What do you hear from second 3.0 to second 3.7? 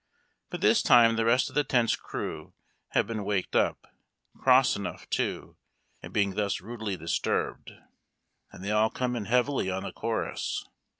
been waked